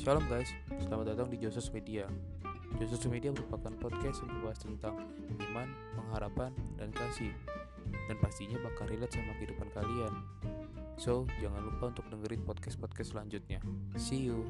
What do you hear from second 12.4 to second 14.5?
podcast-podcast selanjutnya. See you.